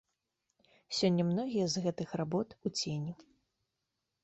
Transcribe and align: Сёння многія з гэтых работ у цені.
Сёння 0.99 1.23
многія 1.33 1.67
з 1.75 1.85
гэтых 1.85 2.17
работ 2.23 2.59
у 2.69 2.75
цені. 2.79 3.13